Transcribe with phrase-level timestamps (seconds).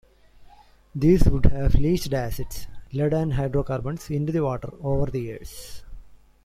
[0.95, 5.83] These would have leached acids, lead and hydrocarbons into the water over the years.